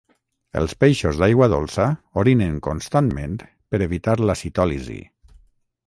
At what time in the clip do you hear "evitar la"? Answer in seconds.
3.91-4.39